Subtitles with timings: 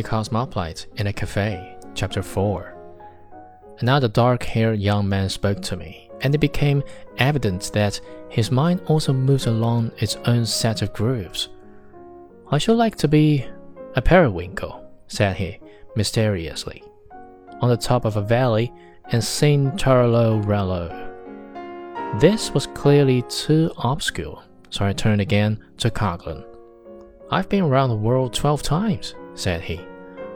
[0.00, 2.74] A Cosmopolite in a Cafe, Chapter 4.
[3.80, 6.82] Another dark haired young man spoke to me, and it became
[7.18, 8.00] evident that
[8.30, 11.50] his mind also moves along its own set of grooves.
[12.50, 13.46] I should like to be
[13.94, 15.58] a periwinkle, said he,
[15.94, 16.82] mysteriously,
[17.60, 18.72] on the top of a valley
[19.12, 20.88] and sing Turlo Rello.
[22.18, 26.42] This was clearly too obscure, so I turned again to Coglan.
[27.30, 29.89] I've been around the world twelve times, said he.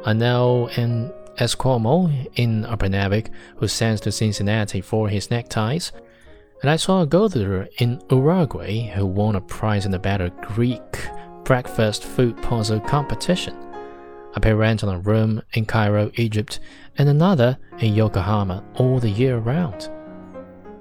[0.06, 5.92] I know an Esquimau in Upernavik who sends to Cincinnati for his neckties,
[6.60, 11.08] and I saw a golder in Uruguay who won a prize in the Battle Creek
[11.44, 13.56] breakfast food puzzle competition.
[14.34, 16.60] I pay rent on a room in Cairo, Egypt,
[16.98, 19.88] and another in Yokohama all the year round.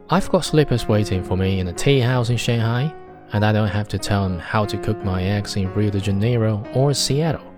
[0.10, 2.94] I've got slippers waiting for me in a tea house in Shanghai,
[3.32, 6.01] and I don't have to tell them how to cook my eggs in Rio de
[6.01, 7.52] Janeiro or Seattle.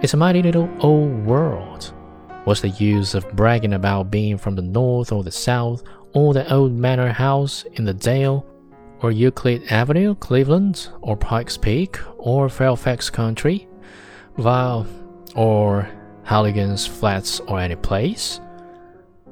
[0.00, 1.92] It's a mighty little old world.
[2.44, 5.82] What's the use of bragging about being from the north or the south,
[6.12, 8.46] or the old manor house in the Dale,
[9.02, 13.66] or Euclid Avenue, Cleveland, or Pikes Peak, or Fairfax County,
[14.36, 14.86] while,
[15.34, 15.90] or
[16.22, 18.40] Halligan's Flats, or any place?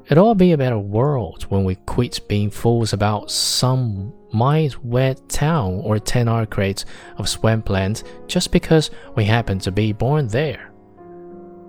[0.09, 5.27] It'll all be a better world when we quit being fools about some mild wet
[5.31, 6.85] town or ten acres
[7.17, 10.71] of swampland just because we happen to be born there.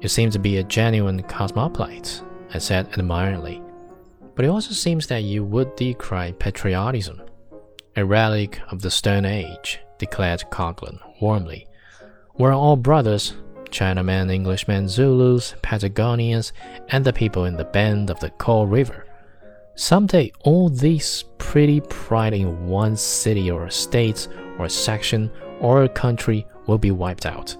[0.01, 2.21] You seem to be a genuine cosmopolite,
[2.53, 3.61] I said admiringly.
[4.35, 7.21] But it also seems that you would decry patriotism.
[7.95, 11.67] A relic of the Stone Age, declared Coglan warmly.
[12.37, 13.33] We're all brothers,
[13.71, 16.51] Chinamen, Englishmen, Zulus, Patagonians,
[16.89, 19.06] and the people in the bend of the Coal River.
[19.77, 26.79] Someday, all these pretty pride in one city or state or section or country will
[26.79, 27.55] be wiped out,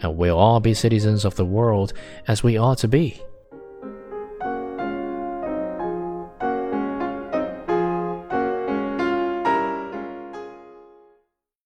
[0.00, 1.94] and we'll all be citizens of the world
[2.28, 3.22] as we ought to be.